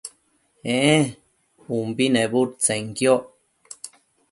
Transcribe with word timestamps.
ee 0.75 0.99
umbi 1.75 2.05
nebudtsenquioc 2.13 3.23